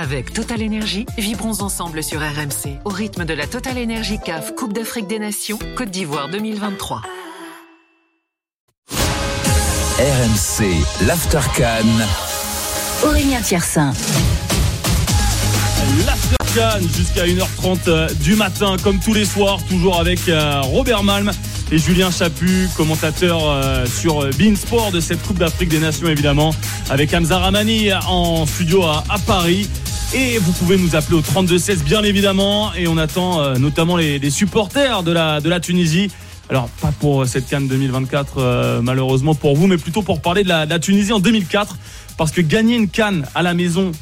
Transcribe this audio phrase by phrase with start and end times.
[0.00, 4.72] Avec Total Energy, vibrons ensemble sur RMC au rythme de la Total Energy CAF Coupe
[4.72, 7.02] d'Afrique des Nations Côte d'Ivoire 2023.
[9.98, 11.88] RMC, l'Aftercan.
[13.04, 13.92] Aurélien Tiersin.
[16.06, 21.32] L'Aftercan jusqu'à 1h30 du matin, comme tous les soirs, toujours avec euh, Robert Malm
[21.72, 26.54] et Julien Chaput, commentateur euh, sur Beansport de cette Coupe d'Afrique des Nations, évidemment,
[26.88, 29.68] avec Hamza Ramani en studio à, à Paris.
[30.14, 32.72] Et vous pouvez nous appeler au 32-16, bien évidemment.
[32.74, 36.10] Et on attend euh, notamment les, supporters de la, de la Tunisie.
[36.48, 40.48] Alors, pas pour cette Cannes 2024, euh, malheureusement pour vous, mais plutôt pour parler de
[40.48, 41.76] la, de la, Tunisie en 2004.
[42.16, 43.92] Parce que gagner une Cannes à la maison,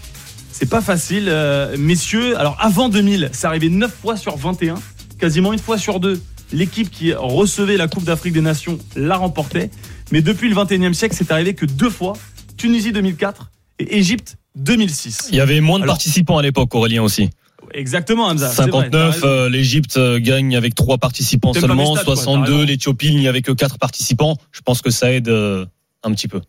[0.52, 1.26] c'est pas facile.
[1.28, 4.76] Euh, messieurs, alors avant 2000, ça arrivait 9 fois sur 21,
[5.18, 6.22] quasiment une fois sur deux.
[6.52, 9.70] L'équipe qui recevait la Coupe d'Afrique des Nations la remportait.
[10.12, 12.12] Mais depuis le 21e siècle, c'est arrivé que deux fois.
[12.56, 13.50] Tunisie 2004
[13.80, 15.28] et Égypte 2006.
[15.30, 17.30] Il y avait moins de Alors, participants à l'époque, Aurélien aussi.
[17.72, 18.48] Exactement, Hamza.
[18.48, 21.94] 59, euh, l'Égypte gagne avec trois participants seulement.
[21.94, 24.36] Stade, 62, l'Éthiopie, il n'y avait que quatre participants.
[24.52, 25.66] Je pense que ça aide euh,
[26.02, 26.40] un petit peu.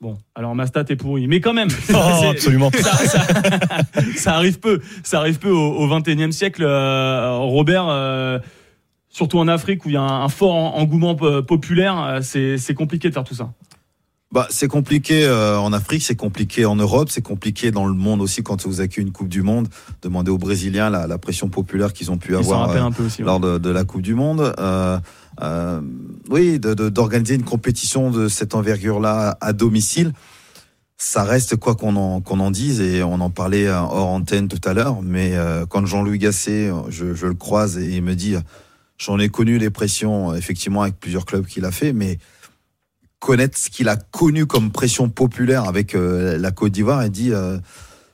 [0.00, 1.68] Bon, alors ma stat est pourrie, mais quand même.
[1.94, 2.70] Oh, absolument.
[2.80, 3.26] Ça, ça,
[4.16, 4.80] ça, arrive peu.
[5.04, 7.86] Ça arrive peu au, 21e siècle, euh, Robert.
[7.88, 8.38] Euh,
[9.10, 13.14] surtout en Afrique où il y a un, un fort engouement populaire, c'est compliqué de
[13.14, 13.52] faire tout ça.
[14.32, 18.20] Bah, c'est compliqué euh, en Afrique, c'est compliqué en Europe, c'est compliqué dans le monde
[18.20, 19.66] aussi quand vous accueillez une Coupe du Monde.
[20.02, 23.40] Demandez aux Brésiliens la, la pression populaire qu'ils ont pu Ils avoir euh, aussi, lors
[23.40, 24.54] de, de, la Coupe du Monde.
[24.60, 24.98] Euh,
[25.42, 25.80] euh
[26.28, 30.12] oui, d'organiser une compétition de cette envergure-là à domicile,
[30.96, 34.60] ça reste quoi qu'on en, qu'on en dise, et on en parlait hors antenne tout
[34.64, 38.36] à l'heure, mais euh, quand Jean-Louis Gasset, je, je, le croise et il me dit,
[38.96, 42.18] j'en ai connu les pressions, effectivement, avec plusieurs clubs qu'il a fait, mais
[43.20, 47.32] connaître ce qu'il a connu comme pression populaire avec euh, la Côte d'Ivoire et dit
[47.32, 47.58] euh,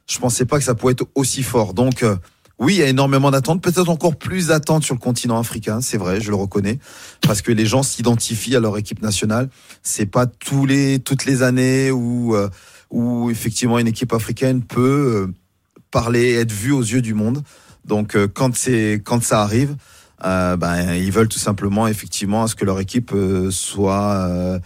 [0.07, 1.73] je pensais pas que ça pouvait être aussi fort.
[1.73, 2.17] Donc euh,
[2.59, 5.97] oui, il y a énormément d'attentes, peut-être encore plus d'attentes sur le continent africain, c'est
[5.97, 6.79] vrai, je le reconnais,
[7.21, 9.49] parce que les gens s'identifient à leur équipe nationale.
[9.83, 12.35] C'est pas tous les toutes les années où
[12.91, 15.31] où effectivement une équipe africaine peut
[15.91, 17.43] parler, être vue aux yeux du monde.
[17.85, 19.77] Donc quand c'est quand ça arrive,
[20.23, 23.15] ben ils veulent tout simplement effectivement à ce que leur équipe
[23.51, 24.61] soit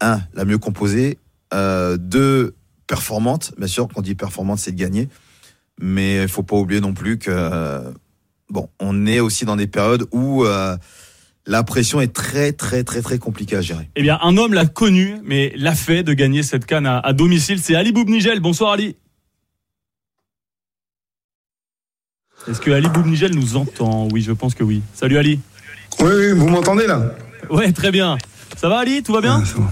[0.00, 1.18] un, la mieux composée,
[1.54, 2.54] euh, deux,
[2.86, 3.52] performante.
[3.56, 5.08] Bien sûr, quand on dit performante, c'est de gagner.
[5.80, 7.90] Mais il faut pas oublier non plus que, euh,
[8.50, 10.76] bon, on est aussi dans des périodes où euh,
[11.46, 13.88] la pression est très, très, très, très compliquée à gérer.
[13.96, 17.12] Eh bien, un homme l'a connu, mais l'a fait de gagner cette canne à, à
[17.12, 17.60] domicile.
[17.60, 18.40] C'est Ali Boubnigel.
[18.40, 18.96] Bonsoir, Ali.
[22.48, 24.08] Est-ce que Ali Boubnigel nous entend?
[24.12, 24.82] Oui, je pense que oui.
[24.94, 25.40] Salut, Ali.
[26.00, 27.14] Oui, oui, vous m'entendez là?
[27.50, 28.16] Ouais, très bien.
[28.56, 29.64] Ça va Ali Tout va bien bon.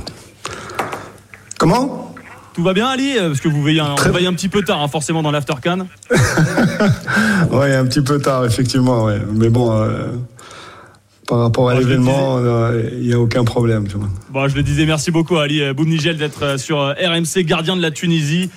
[1.59, 2.15] Comment?
[2.55, 4.27] Tout va bien Ali Parce que vous veillez un, Très...
[4.27, 5.87] un petit peu tard, hein, forcément, dans l'aftercan.
[7.51, 9.05] ouais, un petit peu tard, effectivement.
[9.05, 9.21] Ouais.
[9.33, 10.09] Mais bon, euh,
[11.29, 12.39] par rapport à bon, l'événement,
[12.99, 13.87] il n'y a aucun problème.
[14.31, 18.51] Bon, je le disais, merci beaucoup Ali Boumnigel d'être sur RMC, gardien de la Tunisie.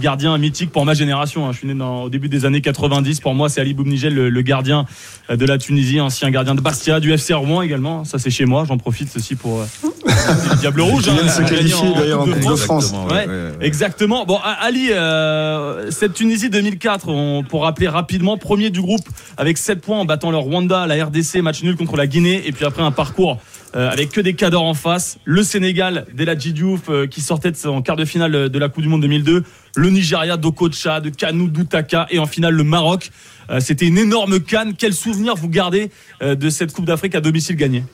[0.00, 1.46] Gardien mythique pour ma génération.
[1.46, 1.52] Hein.
[1.52, 3.20] Je suis né dans, au début des années 90.
[3.20, 4.86] Pour moi, c'est Ali Boumnigel, le, le, gardien
[5.28, 8.04] de la Tunisie, ancien gardien de Bastia, du FC Rouen également.
[8.04, 8.64] Ça, c'est chez moi.
[8.66, 9.64] J'en profite ceci pour
[10.06, 11.08] le Diable Rouge.
[11.08, 12.92] Hein, se qualifier d'ailleurs en Coupe de France.
[12.92, 14.24] Ouais, ouais, ouais, exactement.
[14.24, 19.06] Bon, Ali, euh, cette Tunisie 2004, on, pour rappeler rapidement, premier du groupe
[19.36, 22.52] avec 7 points en battant le Rwanda, la RDC, match nul contre la Guinée, et
[22.52, 23.38] puis après un parcours
[23.74, 25.18] euh, avec que des cadors en face.
[25.24, 28.82] Le Sénégal, Deladji Diouf, euh, qui sortait de, en quart de finale de la Coupe
[28.82, 29.44] du Monde 2002.
[29.76, 33.10] Le Nigeria, d'Okocha, de Kanou, Doutaka, et en finale le Maroc.
[33.50, 34.74] Euh, C'était une énorme canne.
[34.76, 35.90] Quel souvenir vous gardez
[36.22, 37.84] euh, de cette Coupe d'Afrique à domicile gagnée?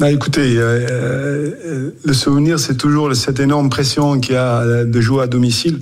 [0.00, 5.24] Bah, écoutez, euh, le souvenir, c'est toujours cette énorme pression qu'il y a de jouer
[5.24, 5.78] à domicile,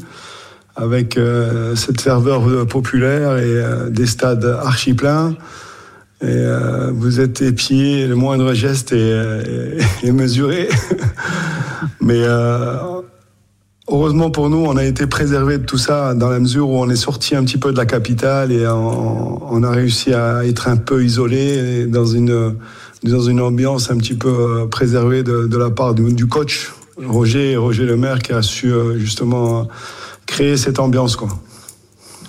[0.75, 5.37] avec euh, cette ferveur populaire et euh, des stades archi pleins.
[6.25, 10.69] Euh, vous êtes épié, le moindre geste est, mesuré.
[12.01, 12.75] Mais euh,
[13.89, 16.91] heureusement pour nous, on a été préservé de tout ça dans la mesure où on
[16.91, 20.67] est sorti un petit peu de la capitale et on, on a réussi à être
[20.67, 22.57] un peu isolé dans une
[23.03, 26.73] dans une ambiance un petit peu préservée de, la part du, coach
[27.07, 29.69] Roger Roger Lemaire qui a su justement
[30.27, 31.29] créer cette ambiance quoi.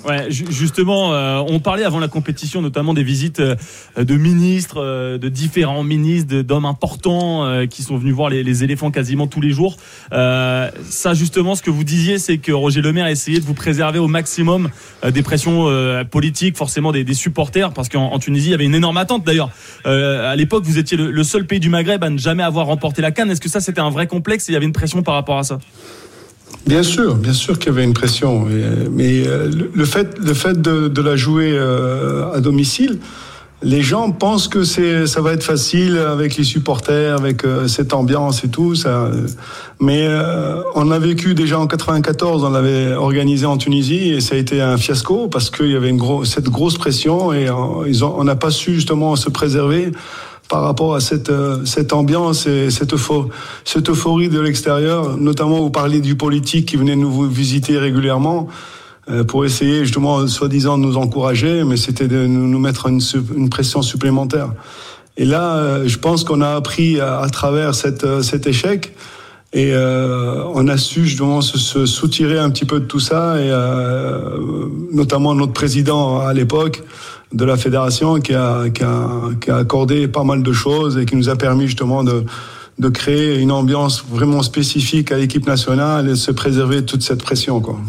[0.06, 3.56] Ouais, justement, euh, on parlait avant la compétition notamment des visites euh,
[3.98, 8.64] de ministres, euh, de différents ministres, d'hommes importants euh, qui sont venus voir les, les,
[8.64, 9.78] éléphants quasiment tous les jours.
[10.12, 14.00] Ça, justement, ce que vous disiez, c'est que Roger Lemaire a essayé de vous préserver
[14.00, 14.70] au maximum
[15.08, 15.68] des pressions
[16.10, 19.24] politiques, forcément des, des supporters, parce qu'en Tunisie, il y avait une énorme attente.
[19.26, 19.50] D'ailleurs,
[19.86, 23.02] à l'époque, vous étiez le, le, seul pays du Maghreb à ne jamais avoir remporté
[23.02, 23.32] la Cannes.
[23.32, 25.38] Est-ce que ça, c'était un vrai complexe et il y avait une pression par rapport
[25.38, 25.60] à ça?
[26.66, 28.46] Bien sûr, bien sûr qu'il y avait une pression,
[28.92, 33.00] mais le fait, le fait de, la jouer à domicile,
[33.62, 37.94] les gens pensent que c'est ça va être facile avec les supporters, avec euh, cette
[37.94, 39.12] ambiance et tout ça.
[39.82, 44.36] Mais euh, on a vécu déjà en 94, on l'avait organisé en Tunisie et ça
[44.36, 47.54] a été un fiasco parce qu'il y avait une grosse cette grosse pression et euh,
[48.02, 49.92] on n'a pas su justement se préserver
[50.50, 51.32] par rapport à cette
[51.64, 53.30] cette ambiance et cette euphorie,
[53.64, 58.50] cette euphorie de l'extérieur, notamment vous parlez du politique qui venait nous visiter régulièrement.
[59.10, 63.02] Euh, pour essayer justement, soi-disant, de nous encourager, mais c'était de nous mettre une,
[63.36, 64.54] une, pression supplémentaire.
[65.18, 68.94] Et là, euh, je pense qu'on a appris à, travers cette, euh, cet échec.
[69.52, 73.42] Et euh, on a su justement se, se, soutirer un petit peu de tout ça,
[73.42, 74.19] et euh,
[74.92, 76.84] notamment notre président à l'époque
[77.34, 81.30] de la fédération qui a, qui, a, accordé pas mal de choses et qui nous
[81.30, 82.24] a permis justement de,
[82.80, 87.22] de créer une ambiance vraiment spécifique à l'équipe nationale et de se préserver toute cette
[87.22, 87.60] pression.
[87.62, 87.80] Quoi.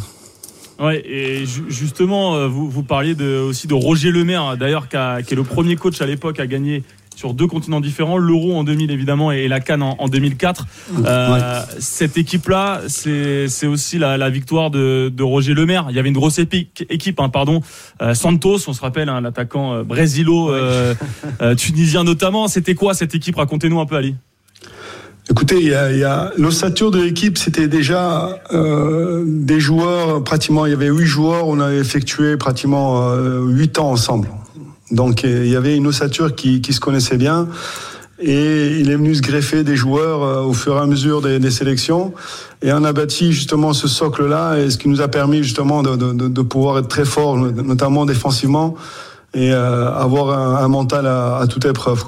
[0.80, 5.34] Ouais, et justement, euh, vous, vous parliez aussi de Roger Lemaire, hein, d'ailleurs, qui, est
[5.34, 6.84] le premier coach à l'époque à gagner
[7.20, 10.66] sur deux continents différents, l'Euro en 2000 évidemment et la Cannes en, 2004.
[11.04, 15.88] Euh, cette équipe-là, c'est aussi la, la victoire de, de, Roger Lemaire.
[15.90, 17.60] Il y avait une grosse épique, équipe, hein, pardon.
[18.00, 20.50] Euh, Santos, on se rappelle, hein, l'attaquant euh, brésilo,
[21.58, 22.48] tunisien notamment.
[22.48, 23.36] C'était quoi cette équipe?
[23.36, 24.14] Racontez-nous un peu, Ali.
[25.30, 30.66] Écoutez, il y a, y a l'ossature de l'équipe, c'était déjà euh, des joueurs, pratiquement,
[30.66, 34.28] il y avait huit joueurs, on avait effectué pratiquement euh, huit ans ensemble.
[34.90, 37.48] Donc il y avait une ossature qui, se connaissait bien.
[38.22, 41.50] Et il est venu se greffer des joueurs euh, au fur et à mesure des,
[41.50, 42.12] sélections.
[42.60, 46.42] Et on a bâti justement ce socle-là, et ce qui nous a permis justement de,
[46.42, 48.74] pouvoir être très fort, notamment défensivement,
[49.32, 52.04] et euh, avoir un, mental à, toute épreuve.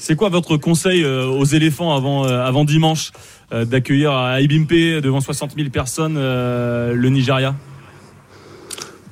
[0.00, 3.12] C'est quoi votre conseil euh, aux éléphants avant, euh, avant dimanche
[3.52, 7.54] euh, d'accueillir à Ibimpe devant 60 000 personnes le Nigeria?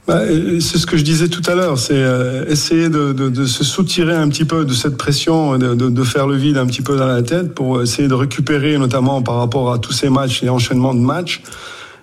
[0.08, 0.22] Bah,
[0.60, 2.02] c'est ce que je disais tout à l'heure, c'est
[2.48, 6.34] essayer de, de, se soutirer un petit peu de cette pression, de, de, faire le
[6.34, 9.78] vide un petit peu dans la tête pour essayer de récupérer, notamment par rapport à
[9.78, 11.42] tous ces matchs et enchaînements de matchs,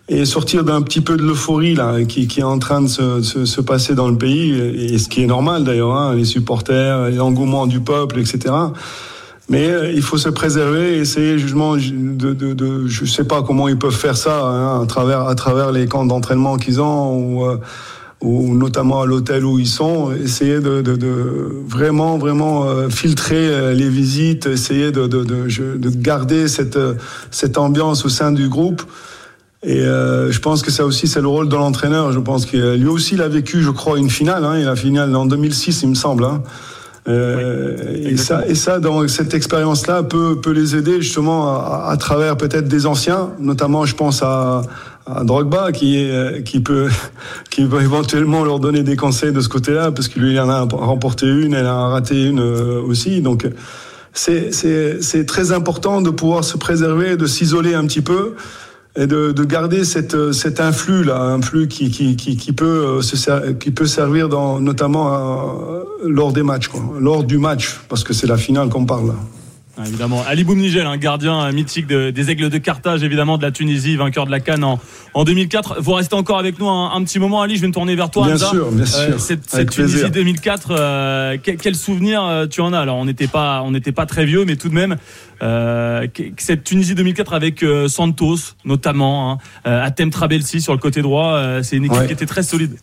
[0.07, 3.24] et sortir d'un petit peu de l'euphorie là qui, qui, est en train de se,
[3.24, 7.10] se, se, passer dans le pays et ce qui est normal d'ailleurs hein, les supporters
[7.10, 8.54] l'engouement du peuple etc
[9.50, 13.68] mais euh, il faut se préserver essayer justement de, de, de, je sais pas comment
[13.68, 17.46] ils peuvent faire ça hein, à travers à travers les camps d'entraînement qu'ils ont ou,
[17.46, 17.57] euh,
[18.21, 23.73] ou notamment à l'hôtel où ils sont, essayer de, de, de vraiment vraiment euh, filtrer
[23.75, 26.79] les visites, essayer de, de, garder cette
[27.31, 28.83] cette ambiance au sein du groupe
[29.65, 32.12] et euh, je pense que ça aussi, c'est le rôle de l'entraîneur.
[32.12, 34.45] Je pense que lui aussi, il a vécu, je crois, une finale.
[34.45, 36.23] Hein, il a finale en 2006, il me semble.
[36.23, 36.44] Hein.
[37.07, 41.98] Euh, et, ça, et ça, dans cette expérience-là, peut, peut les aider justement à, à
[41.98, 44.63] travers peut-être des anciens, notamment, je pense à,
[45.06, 46.90] à Drogba, qui, est, qui peut,
[47.52, 50.50] qui peut éventuellement leur donner des conseils de ce côté-là, parce que lui, il en
[50.50, 53.22] a remporté une, elle a raté une euh, aussi.
[53.22, 53.48] Donc,
[54.13, 58.34] c'est très important de pouvoir se préserver, de s'isoler un petit peu
[58.98, 62.66] et de, de, garder cette, cet influx là, un flux qui, qui, qui, qui peut
[62.66, 67.80] euh, se qui peut servir dans, notamment euh, lors des matchs, quoi, lors du match,
[67.89, 69.07] parce que c'est la finale qu'on parle.
[69.07, 69.15] Là.
[69.77, 70.24] Ah, évidemment.
[70.25, 74.31] Ali Boumnigel, un gardien mythique des Aigles de Carthage, évidemment, de la Tunisie, vainqueur de
[74.31, 74.80] la Cannes en,
[75.13, 75.81] en 2004.
[75.81, 77.57] Vous restez encore avec nous un, petit moment, Ali.
[77.57, 78.25] Je vais me tourner vers toi.
[78.25, 79.02] Bien sûr, bien sûr.
[79.02, 82.80] Euh, cette, Tunisie 2004, euh, quel, souvenir euh, tu en as?
[82.80, 84.95] Alors, on n'était pas, on n'était pas très vieux, mais tout de même,
[86.37, 91.85] cette Tunisie 2004 avec Santos, notamment, hein, Atem Trabelsi sur le côté droit, c'est une
[91.85, 92.78] équipe qui était très solide.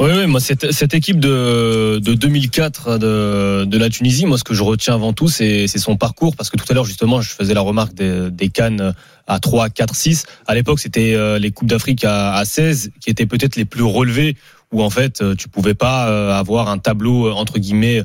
[0.00, 4.44] Oui, oui, moi cette, cette équipe de, de 2004 de, de la Tunisie, moi ce
[4.44, 7.28] que je retiens avant tout, c'est son parcours, parce que tout à l'heure justement, je
[7.28, 8.94] faisais la remarque des, des Cannes
[9.26, 10.24] à 3, 4, 6.
[10.46, 13.82] À l'époque, c'était euh, les Coupes d'Afrique à, à 16 qui étaient peut-être les plus
[13.82, 14.38] relevées,
[14.72, 18.02] où en fait tu pouvais pas euh, avoir un tableau entre guillemets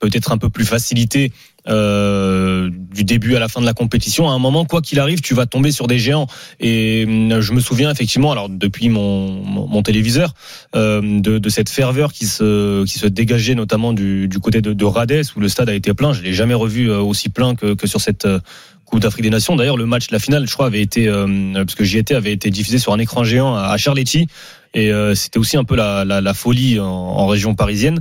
[0.00, 1.32] peut-être un peu plus facilité
[1.68, 4.28] euh, du début à la fin de la compétition.
[4.28, 6.26] À un moment, quoi qu'il arrive, tu vas tomber sur des géants.
[6.58, 10.34] Et euh, je me souviens effectivement, alors depuis mon, mon, téléviseur,
[10.74, 14.72] euh, de, de, cette ferveur qui se, qui se dégageait notamment du, du côté de,
[14.72, 16.12] de Rades, où le stade a été plein.
[16.12, 18.40] Je l'ai jamais revu euh, aussi plein que, que sur cette euh,
[18.90, 19.56] Coupe d'Afrique des Nations.
[19.56, 21.10] D'ailleurs, le match, la finale, je crois, avait été,
[21.54, 24.26] parce que j'y étais, avait été diffusé sur un écran géant à Charletti.
[24.74, 28.00] Et c'était aussi un peu la, la, la folie en, en région parisienne.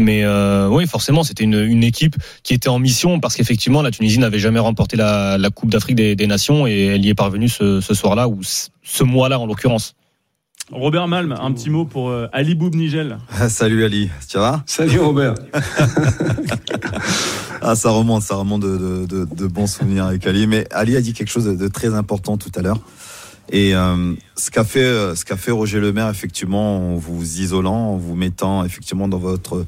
[0.00, 3.90] Mais euh, oui, forcément, c'était une, une, équipe qui était en mission parce qu'effectivement, la
[3.90, 7.14] Tunisie n'avait jamais remporté la, la Coupe d'Afrique des, des, Nations et elle y est
[7.14, 9.94] parvenue ce, ce soir-là ou ce mois-là en l'occurrence.
[10.72, 13.18] Robert Malm, un petit mot pour euh, Ali Boub Nigel.
[13.48, 15.34] salut Ali, tu vas Salut Robert.
[17.62, 20.46] Ah, ça remonte, ça remonte de, de, de, de bons souvenirs avec Ali.
[20.46, 22.80] Mais Ali a dit quelque chose de, très important tout à l'heure.
[23.52, 27.92] Et euh, ce qu'a fait, euh, ce qu'a fait Roger Lemaire, effectivement, en vous isolant,
[27.92, 29.66] en vous mettant effectivement dans votre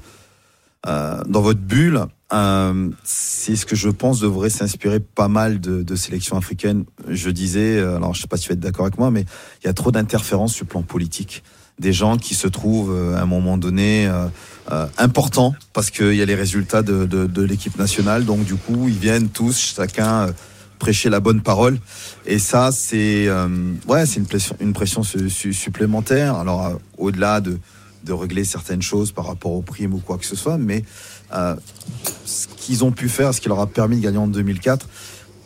[0.87, 5.83] euh, dans votre bulle, euh, c'est ce que je pense devrait s'inspirer pas mal de,
[5.83, 6.85] de sélections africaines.
[7.09, 9.25] Je disais, euh, alors je sais pas si tu vas être d'accord avec moi, mais
[9.63, 11.45] il y a trop d'interférences sur le plan politique.
[11.79, 14.27] Des gens qui se trouvent euh, à un moment donné euh,
[14.71, 18.25] euh, importants parce qu'il y a les résultats de, l'équipe nationale.
[18.25, 20.33] Donc du coup, ils viennent tous, chacun euh,
[20.79, 21.79] prêcher la bonne parole.
[22.27, 23.29] Et ça, c'est
[23.89, 24.21] ouais, c'est
[24.61, 26.37] une pression, supplémentaire.
[26.37, 27.59] Alors au-delà de
[28.05, 30.85] de régler certaines choses par rapport aux primes ou quoi que ce soit, mais
[32.25, 34.89] ce qu'ils ont pu faire, ce qui leur a permis de gagner en 2004,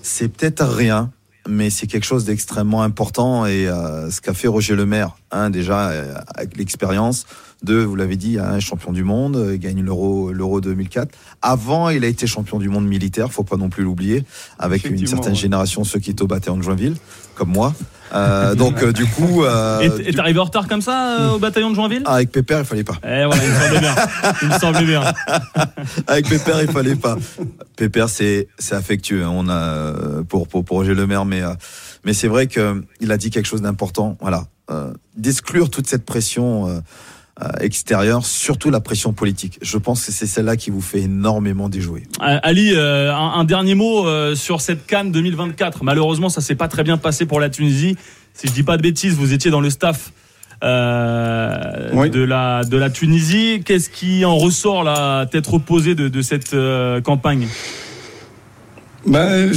[0.01, 1.11] c'est peut-être rien,
[1.49, 3.47] mais c'est quelque chose d'extrêmement important.
[3.47, 7.27] Et euh, ce qu'a fait Roger Lemaire, un déjà euh, avec l'expérience,
[7.63, 11.09] deux, vous l'avez dit, un champion du monde, euh, il gagne l'euro l'euro 2004.
[11.43, 14.25] Avant, il a été champion du monde militaire, faut pas non plus l'oublier,
[14.59, 15.39] avec une certaine ouais.
[15.39, 16.97] génération ceux qui étaient au bataillon de Joinville,
[17.35, 17.75] comme moi.
[18.13, 21.39] Euh, donc euh, du coup, euh, Et t'es arrivé en retard comme ça euh, au
[21.39, 22.03] bataillon de Joinville?
[22.05, 22.99] Ah, avec Pépère, il fallait pas.
[23.03, 23.95] Eh voilà, il me semblait bien.
[24.43, 25.03] Il me semblait bien.
[26.07, 27.17] Avec Pépère, il fallait pas.
[27.77, 29.25] Pépère, c'est c'est affectueux.
[29.25, 29.33] hein.
[29.33, 31.55] On a euh, pour pour, pour Roger Lemaire, mais euh,
[32.05, 34.17] mais c'est vrai que il a dit quelque chose d'important.
[34.21, 36.81] Voilà, euh, d'exclure toute cette pression euh, euh,
[37.61, 39.59] extérieure, surtout la pression politique.
[39.61, 42.05] Je pense que c'est celle-là qui vous fait énormément déjouer.
[42.23, 45.85] Euh, Ali, euh, un, un dernier mot euh, sur cette Cannes 2024.
[45.85, 47.97] Malheureusement, ça s'est pas très bien passé pour la Tunisie.
[48.33, 50.13] Si je dis pas de bêtises, vous étiez dans le staff
[50.65, 52.09] euh, Oui.
[52.11, 53.63] de la de la Tunisie.
[53.65, 57.49] Qu'est-ce qui en ressort là, tête reposée de, de cette euh, campagne?
[59.07, 59.53] Ben,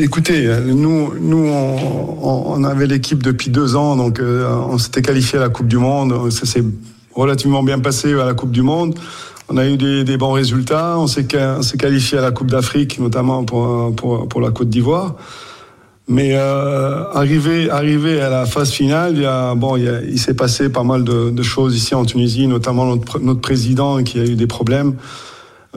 [0.00, 5.02] écoutez, nous, nous, on, on- on avait l'équipe depuis deux ans, donc euh, on s'était
[5.02, 6.30] qualifié à la Coupe du Monde.
[6.30, 6.62] Ça s'est
[7.16, 8.94] relativement bien passé à la Coupe du Monde.
[9.48, 10.98] On a eu des, bons résultats.
[10.98, 15.14] On s'est qualifié à la Coupe d'Afrique, notamment pour, pour, la Côte d'Ivoire.
[16.08, 21.02] Mais euh, arrivé, arrivé à la phase finale, il, bon, il, s'est passé pas mal
[21.04, 24.94] de, choses ici en Tunisie, notamment notre, notre président qui a eu des problèmes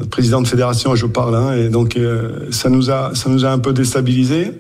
[0.06, 3.50] président de fédération, je parle, hein, et donc euh, ça nous a ça nous a
[3.50, 4.52] un peu déstabilisé.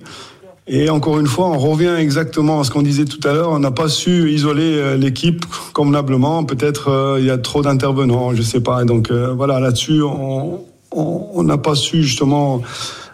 [0.72, 3.50] Et encore une fois, on revient exactement à ce qu'on disait tout à l'heure.
[3.50, 6.44] On n'a pas su isoler euh, l'équipe convenablement.
[6.44, 8.86] Peut-être euh, il y a trop d'intervenants, je sais pas.
[8.86, 12.62] Donc euh, voilà, là-dessus, on n'a pas su justement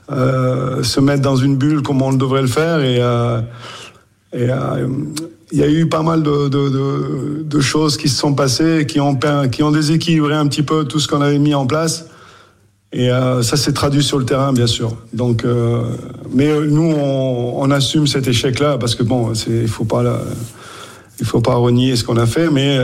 [0.10, 2.82] se mettre dans une bulle comme on devrait le faire.
[2.82, 3.02] Et,
[5.52, 9.18] il y a eu pas mal de, de, choses qui se sont passées, qui ont,
[9.50, 12.10] qui ont déséquilibré un petit peu tout ce qu'on avait mis en place.
[12.98, 14.96] Et euh, ça s'est traduit sur le terrain, bien sûr.
[15.12, 15.82] Donc, euh,
[16.32, 20.22] mais euh, nous, on, assume cet échec-là parce que bon, il faut pas,
[21.20, 22.50] il faut pas renier ce qu'on a fait.
[22.50, 22.80] Mais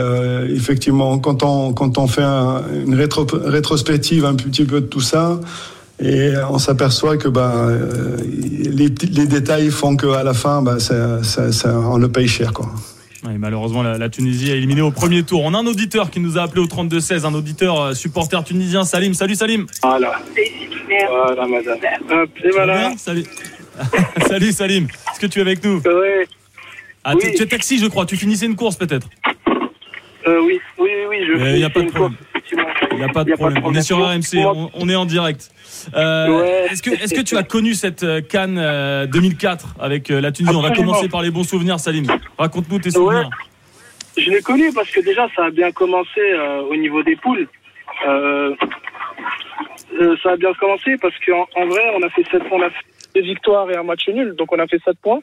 [0.50, 5.00] effectivement, quand on quand on fait un- une rétro, rétrospective un petit peu de tout
[5.00, 5.40] ça,
[5.98, 7.68] et on s'aperçoit que bah,
[8.22, 12.68] les, détails font qu'à la fin, bah, ça, ça- on le paye cher, quoi.
[13.24, 15.42] Malheureusement, la, la Tunisie a éliminé au premier tour.
[15.44, 18.82] On a un auditeur qui nous a appelé au 32-16, un auditeur euh, supporter tunisien,
[18.84, 19.14] Salim.
[19.14, 19.66] Salut Salim.
[19.82, 20.20] Voilà.
[21.08, 21.78] Voilà, madame.
[22.10, 22.92] Hop, et voilà.
[22.96, 23.24] Salut.
[24.28, 24.84] Salut Salim.
[25.10, 25.80] Est-ce que tu es avec nous?
[27.04, 27.20] Ah, Oui.
[27.30, 28.06] tu, tu es taxi, je crois.
[28.06, 29.08] Tu finissais une course peut-être.
[30.26, 31.32] Euh, oui, oui, oui, je.
[31.32, 31.80] Il n'y a pas
[33.24, 33.62] de problème.
[33.64, 35.50] On est sur RMC, on, on est en direct.
[35.94, 36.66] Euh, Ouais.
[36.70, 40.54] Est-ce que, est-ce que tu as connu cette euh, Cannes euh, 2004 avec la Tunisie?
[40.54, 42.06] On va commencer par les bons souvenirs, Salim.
[42.38, 43.30] Raconte-nous tes souvenirs.
[44.16, 47.48] Je l'ai connu parce que déjà, ça a bien commencé euh, au niveau des poules.
[50.22, 52.84] Ça a bien commencé parce qu'en en vrai, on a fait sept, on a fait
[53.14, 55.20] deux victoires et un match nul, donc on a fait 7 points.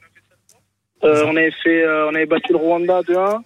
[1.01, 3.41] On avait fait, on avait battu le Rwanda 2-1.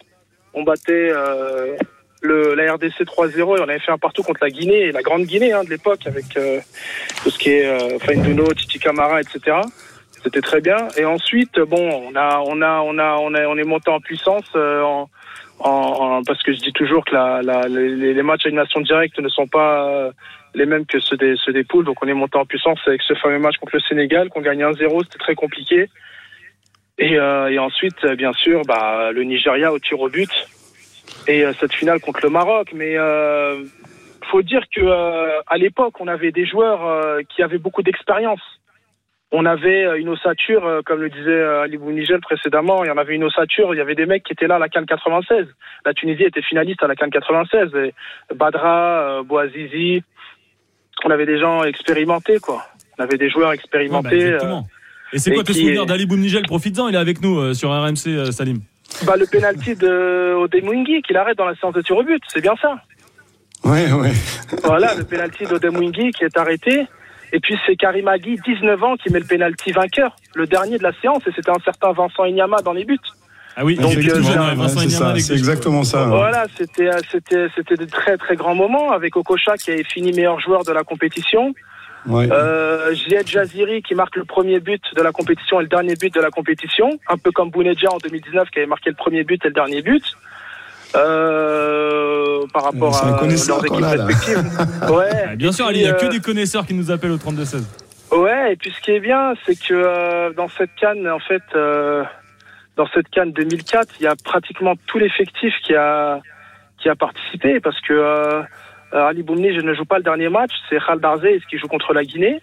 [0.54, 1.76] On battait euh,
[2.22, 5.24] le, la RDC 3-0 et on avait fait un partout contre la Guinée, la grande
[5.24, 6.60] Guinée hein, de l'époque avec euh,
[7.24, 9.58] tout ce qui est euh, Fainduno, Titi Camara, etc.
[10.24, 10.88] C'était très bien.
[10.98, 14.00] Et ensuite, bon, on a, on a, on a, on a, on est monté en
[14.00, 15.10] puissance euh, en,
[15.60, 19.20] en, parce que je dis toujours que la, la, les, les matchs à élimination directe
[19.20, 20.12] ne sont pas euh,
[20.56, 21.84] les mêmes que ceux des, ceux des poules.
[21.84, 24.64] Donc on est monté en puissance avec ce fameux match contre le Sénégal qu'on gagne
[24.64, 25.04] 1-0.
[25.04, 25.90] C'était très compliqué.
[27.00, 30.30] Et, euh, et ensuite, euh, bien sûr, bah, le Nigeria au tir au but
[31.28, 32.70] et euh, cette finale contre le Maroc.
[32.74, 33.64] Mais euh,
[34.30, 38.42] faut dire que euh, à l'époque, on avait des joueurs euh, qui avaient beaucoup d'expérience.
[39.32, 43.24] On avait une ossature, comme le disait Ali Bounigel précédemment, il y en avait une
[43.24, 45.48] ossature, il y avait des mecs qui étaient là à la Cannes 96.
[45.88, 47.70] La Tunisie était finaliste à la Cannes 96.
[47.74, 47.96] Et
[48.36, 50.04] Badra, Bouazizi,
[51.04, 52.64] on avait des gens expérimentés, quoi.
[53.00, 54.24] On avait des joueurs Ouais, bah, expérimentés.
[54.24, 54.68] euh, exactement.
[55.14, 56.44] Et c'est quoi tes souvenirs est- d'Ali Boumnigel?
[56.44, 58.60] Profites-en, il est avec nous euh, sur RMC, euh, Salim.
[59.06, 62.42] bah, le penalty de Odemwingi qu'il arrête dans la séance de tir au but, c'est
[62.42, 62.76] bien ça.
[63.64, 64.12] Ouais, ouais.
[64.64, 66.86] Voilà, le penalty d'Odemwingi qui est arrêté.
[67.32, 70.84] Et puis c'est Karim Agui, 19 ans, qui met le pénalty vainqueur, le dernier de
[70.84, 73.00] la séance, et c'était un certain Vincent Inyama dans les buts.
[73.56, 76.04] Ah oui, Donc, euh, ouais, c'est exactement ça.
[76.06, 76.16] ouais.
[76.16, 80.40] Voilà, c'était c'était c'était de très très grands moments avec Okocha qui avait fini meilleur
[80.40, 81.54] joueur de la compétition.
[82.06, 82.28] Ouais.
[82.32, 86.14] Euh, Ziad Jaziri qui marque le premier but de la compétition et le dernier but
[86.14, 89.44] de la compétition, un peu comme Bounedja en 2019 qui avait marqué le premier but
[89.46, 90.04] et le dernier but.
[90.96, 93.90] Euh, par rapport C'est un à leurs équipes là.
[93.90, 94.44] respectives.
[94.92, 95.36] Ouais.
[95.38, 97.64] Bien sûr, il n'y a puis, que euh, des connaisseurs qui nous appellent au 32-16.
[98.12, 101.42] Ouais, et puis ce qui est bien, c'est que euh, dans cette canne, en fait,
[101.56, 102.04] euh,
[102.76, 106.20] dans cette canne 2004, il y a pratiquement tout l'effectif qui a
[106.78, 108.44] qui a participé parce que euh, euh,
[108.94, 111.94] Ali Boumni, je ne joue pas le dernier match, c'est Khal Arzé qui joue contre
[111.94, 112.42] la Guinée?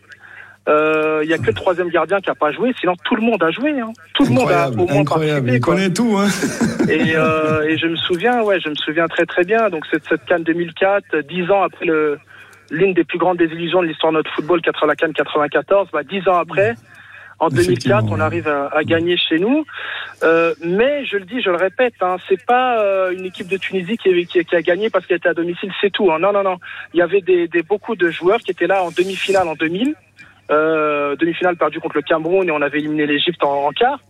[0.69, 3.23] Euh, Il y a que le troisième gardien qui a pas joué, sinon tout le
[3.23, 3.81] monde a joué.
[3.81, 3.93] Hein.
[4.15, 5.47] Tout le monde a au moins incroyable.
[5.47, 5.57] participé.
[5.57, 5.75] Il quoi.
[5.75, 6.29] connaît tout, hein.
[6.89, 9.71] Et, euh, et je me souviens, ouais, je me souviens très très bien.
[9.71, 11.87] Donc cette, cette Cannes 2004, dix ans après
[12.71, 16.03] l'une des plus grandes désillusions de l'histoire de notre football, 80 la Cannes 94, bah,
[16.03, 16.75] dix ans après,
[17.41, 19.65] en 2004, Effectivement, on arrive à, à gagner chez nous.
[20.23, 23.57] Euh, mais je le dis, je le répète, hein, c'est pas euh, une équipe de
[23.57, 26.13] Tunisie qui, qui, qui a gagné parce qu'elle était à domicile, c'est tout.
[26.13, 26.19] Hein.
[26.19, 26.59] Non, non, non.
[26.93, 29.95] Il y avait des, des beaucoup de joueurs qui étaient là en demi-finale en 2000.
[30.51, 34.01] Euh, demi-finale perdue contre le Cameroun et on avait éliminé l'Égypte en, en quart.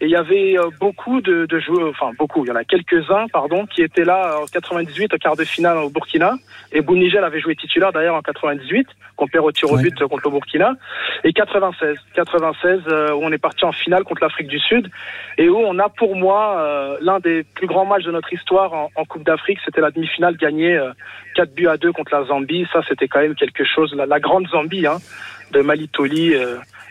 [0.00, 2.64] Et il y avait euh, beaucoup de, de joueurs, enfin beaucoup, il y en a
[2.64, 6.34] quelques-uns, pardon, qui étaient là en 98 au quart de finale au Burkina.
[6.72, 8.86] Et Bounigel avait joué titulaire d'ailleurs en 98,
[9.16, 9.82] qu'on perd au tir au Ouais.
[9.82, 10.72] but euh, contre le Burkina.
[11.24, 14.90] Et 96, 96 euh, où on est parti en finale contre l'Afrique du Sud
[15.38, 18.72] et où on a pour moi euh, l'un des plus grands matchs de notre histoire
[18.74, 19.58] en, en Coupe d'Afrique.
[19.64, 20.90] C'était la demi-finale gagnée euh,
[21.36, 22.66] 4 buts à 2 contre la Zambie.
[22.72, 23.94] Ça, c'était quand même quelque chose.
[23.94, 24.98] La, la grande Zambie hein,
[25.52, 26.34] de Malitoli,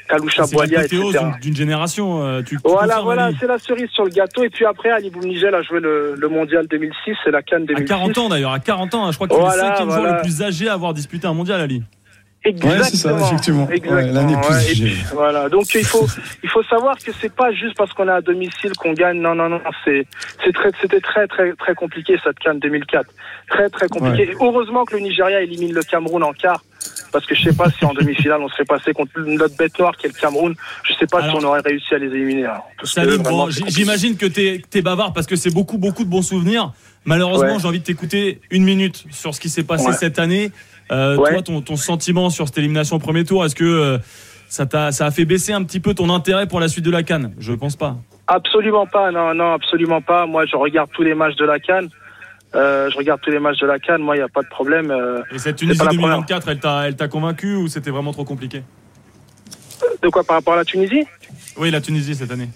[0.08, 1.02] Kalusha C'est Boalia, etc.
[1.42, 2.24] d'une- génération.
[2.24, 4.44] euh, Tu, tu Voilà, voilà, c'est la cerise sur le gâteau.
[4.44, 7.74] Et puis après, Ali Boumnigel a joué le, le mondial 2006 et la Cannes À
[7.74, 7.86] 2006.
[7.86, 10.16] 40 ans d'ailleurs, à 40 ans, hein, je crois que c'est Voilà, le cinquième joueur
[10.16, 11.84] le plus âgé à avoir disputé un mondial, Ali.
[12.48, 12.74] Exactement.
[12.78, 13.66] Ouais, c'est ça, effectivement.
[13.66, 14.72] Ouais, Exactement, ouais.
[14.72, 15.50] Et puis, voilà.
[15.50, 16.06] Donc il faut
[16.44, 19.20] il faut savoir que c'est pas juste parce qu'on est à domicile qu'on gagne.
[19.20, 20.06] Non non non, c'est
[20.44, 23.10] c'est très c'était très très très compliqué cette CAN 2004.
[23.50, 24.30] Très très compliqué.
[24.30, 26.62] Et heureusement que le Nigeria élimine le Cameroun en quart
[27.16, 29.96] parce que je sais pas si en demi-finale on serait passé contre notre bête noire
[29.96, 30.54] qui est le Cameroun.
[30.84, 32.46] Je sais pas Alors- si on aurait réussi à les éliminer.
[32.46, 32.60] hein.
[32.84, 36.74] Salim, bon, j'imagine que t'es es bavard parce que c'est beaucoup, beaucoup de bons souvenirs.
[37.06, 37.60] Malheureusement, Ouais.
[37.62, 39.94] j'ai envie de t'écouter une minute sur ce qui s'est passé Ouais.
[39.94, 40.52] cette année.
[40.92, 41.32] Euh, Ouais.
[41.32, 43.98] Toi, ton, ton sentiment sur cette élimination au premier tour, est-ce que euh,
[44.50, 46.92] ça, t'a- ça a fait baisser un petit peu ton intérêt pour la suite de
[46.92, 47.34] la Cannes?
[47.40, 47.96] Je pense pas.
[48.28, 50.26] Absolument pas, non, non, absolument pas.
[50.26, 51.88] Moi, je regarde tous les matchs de la Cannes.
[52.54, 54.02] Euh, je regarde tous les matchs de la Cannes.
[54.02, 54.92] Moi, il n'y a pas de problème.
[54.92, 58.14] Euh, Et cette Tunisie pas la 2024, elle t'a elle t'a convaincu ou c'était vraiment
[58.14, 58.62] trop compliqué?
[60.02, 61.06] De quoi par rapport à la Tunisie?
[61.58, 62.50] Oui, la Tunisie cette année.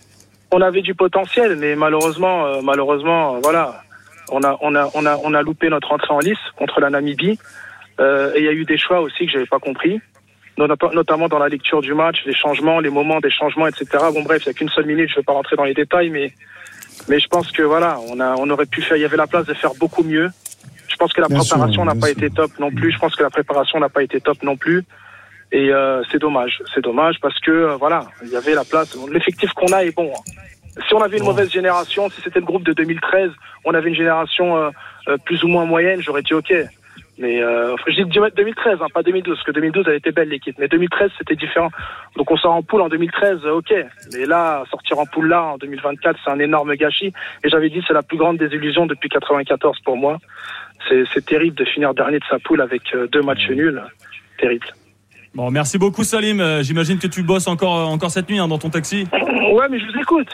[0.51, 3.83] On avait du potentiel, mais malheureusement, euh, malheureusement, voilà,
[4.31, 6.89] on a, on a, on a, on a loupé notre entrée en lice contre la
[6.89, 7.37] Namibie.
[7.99, 9.99] Euh, et il y a eu des choix aussi que j'avais pas compris,
[10.57, 13.85] Not- notamment dans la lecture du match, les changements, les moments des changements, etc.
[14.13, 15.73] Bon bref, il n'y a qu'une seule minute, je ne vais pas rentrer dans les
[15.73, 16.33] détails, mais,
[17.07, 19.27] mais je pense que voilà, on a, on aurait pu faire, il y avait la
[19.27, 20.29] place de faire beaucoup mieux.
[20.87, 22.17] Je pense que la Bien préparation n'a pas sûr.
[22.17, 22.91] été top non plus.
[22.91, 24.83] Je pense que la préparation n'a pas été top non plus.
[25.51, 28.95] Et euh, c'est dommage, c'est dommage parce que euh, voilà, il y avait la place.
[29.11, 30.11] L'effectif qu'on a est bon.
[30.15, 30.31] hein.
[30.87, 31.29] Si on avait une Bon.
[31.31, 33.31] mauvaise génération, si c'était le groupe de 2013,
[33.65, 34.69] on avait une génération euh,
[35.07, 36.53] euh, plus ou moins moyenne, j'aurais dit ok.
[37.19, 40.55] Mais euh, je dis 2013, hein, pas 2012, parce que 2012 elle était belle l'équipe.
[40.57, 41.69] Mais 2013 c'était différent.
[42.15, 43.73] Donc on sort en poule en 2013, euh, ok.
[44.13, 47.11] Mais là, sortir en poule là en 2024, c'est un énorme gâchis.
[47.43, 50.17] Et j'avais dit c'est la plus grande désillusion depuis 94 pour moi.
[50.87, 53.83] C'est c'est terrible de finir dernier de sa poule avec euh, deux matchs nuls.
[54.37, 54.67] Terrible.
[55.35, 56.39] Bon, merci beaucoup Salim.
[56.41, 59.05] Euh, J'imagine que tu bosses encore, euh, encore cette nuit hein, dans ton taxi.
[59.53, 60.27] Ouais, mais je vous écoute.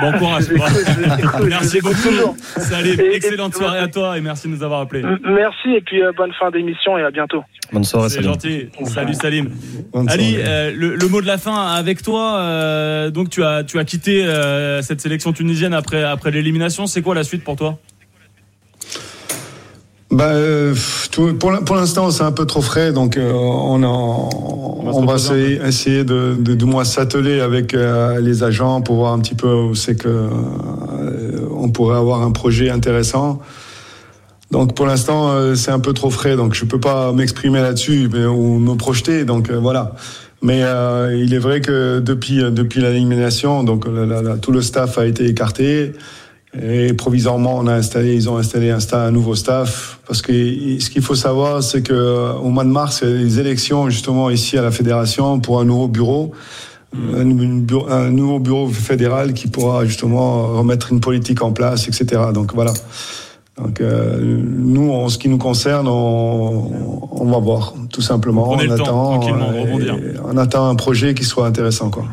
[0.00, 0.44] Bon courage.
[0.48, 1.94] Je vous écoute, je vous écoute, je vous merci beaucoup.
[2.08, 2.34] toujours.
[2.56, 5.02] Salim, Et- et- excellente soirée à toi et merci de nous avoir appelés.
[5.24, 7.42] Merci et puis euh, bonne fin d'émission et à bientôt.
[7.72, 8.30] Bonne soirée, C'est Salim.
[8.32, 8.68] gentil.
[8.84, 9.50] Salut Salim.
[9.92, 12.38] Bonne Ali, euh, le, le mot de la fin avec toi.
[12.40, 16.86] euh, donc tu as tu as quitté euh, cette sélection tunisienne après après l'élimination.
[16.86, 17.78] C'est quoi la suite pour toi?
[20.10, 20.74] Bah, euh,
[21.12, 24.28] tout- pour pour l'instant, c'est un peu trop frais, donc euh, on, en-
[24.84, 29.12] on va essayer, essayer de, de, du moins s'atteler avec euh, les agents pour voir
[29.12, 30.28] un petit peu où c'est que euh,
[31.56, 33.40] on pourrait avoir un projet intéressant.
[34.50, 38.10] Donc pour l'instant, euh, c'est un peu trop frais, donc je peux pas m'exprimer là-dessus
[38.26, 39.24] ou me projeter.
[39.24, 39.94] Donc euh, voilà.
[40.42, 44.60] Mais euh, il est vrai que depuis depuis l'élimination, donc la- la- la- tout le
[44.62, 45.92] staff a été écarté.
[46.58, 50.00] Et provisoirement, on a installé, ils ont installé un, nouveau staff.
[50.06, 53.12] Parce que ce qu'il faut savoir, c'est que euh, au mois de mars, il y
[53.12, 56.32] a des élections justement ici à la fédération pour un nouveau bureau,
[56.92, 57.24] un,
[58.10, 62.20] nouveau bureau fédéral qui pourra justement remettre une politique en place, etc.
[62.34, 62.72] Donc voilà.
[63.56, 66.72] Donc euh, nous, en ce qui nous concerne, on,
[67.12, 68.50] on va voir, tout simplement.
[68.50, 69.94] On temps, attend, rebondir.
[69.94, 72.06] et on attend un projet qui soit intéressant, quoi.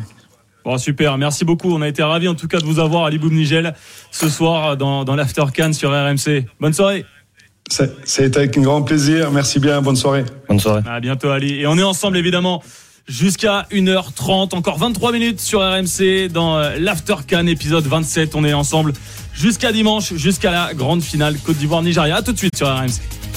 [0.68, 1.74] Bon, super, merci beaucoup.
[1.74, 3.74] On a été ravis en tout cas de vous avoir, Ali Boumnigel,
[4.12, 6.44] ce soir dans, dans l'After Can sur RMC.
[6.60, 7.06] Bonne soirée.
[7.70, 9.32] C'est avec un grand plaisir.
[9.32, 9.82] Merci bien.
[9.82, 10.26] Bonne soirée.
[10.50, 10.82] Bonne soirée.
[10.86, 11.62] À bientôt, Ali.
[11.62, 12.62] Et on est ensemble évidemment
[13.08, 18.36] jusqu'à 1h30, encore 23 minutes sur RMC dans euh, l'After Can épisode 27.
[18.36, 18.92] On est ensemble
[19.34, 22.18] jusqu'à dimanche, jusqu'à la grande finale Côte d'Ivoire-Nigeria.
[22.18, 23.37] À tout de suite sur RMC.